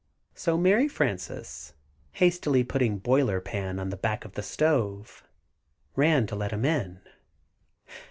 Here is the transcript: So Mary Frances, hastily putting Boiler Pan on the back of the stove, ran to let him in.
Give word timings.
So 0.33 0.57
Mary 0.57 0.87
Frances, 0.87 1.75
hastily 2.13 2.63
putting 2.63 2.97
Boiler 2.97 3.39
Pan 3.39 3.77
on 3.77 3.91
the 3.91 3.95
back 3.95 4.25
of 4.25 4.33
the 4.33 4.41
stove, 4.41 5.23
ran 5.95 6.25
to 6.25 6.35
let 6.35 6.49
him 6.49 6.65
in. 6.65 7.01